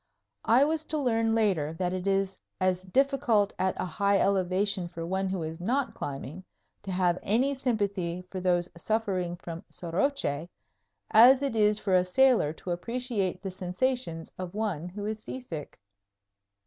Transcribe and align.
I 0.49 0.63
was 0.65 0.83
to 0.85 0.97
learn 0.97 1.35
later 1.35 1.73
that 1.73 1.93
it 1.93 2.07
is 2.07 2.39
as 2.59 2.81
difficult 2.81 3.53
at 3.59 3.79
a 3.79 3.85
high 3.85 4.17
elevation 4.17 4.87
for 4.87 5.05
one 5.05 5.29
who 5.29 5.43
is 5.43 5.61
not 5.61 5.93
climbing 5.93 6.43
to 6.81 6.91
have 6.91 7.19
any 7.21 7.53
sympathy 7.53 8.23
for 8.31 8.41
those 8.41 8.67
suffering 8.75 9.35
from 9.35 9.63
soroche 9.69 10.47
as 11.11 11.43
it 11.43 11.55
is 11.55 11.77
for 11.77 11.93
a 11.93 12.03
sailor 12.03 12.51
to 12.51 12.71
appreciate 12.71 13.43
the 13.43 13.51
sensations 13.51 14.31
of 14.39 14.55
one 14.55 14.89
who 14.89 15.05
is 15.05 15.21
seasick. 15.21 15.79